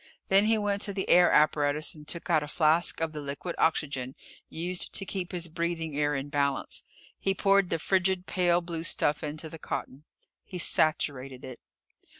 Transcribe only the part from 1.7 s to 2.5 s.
and took out a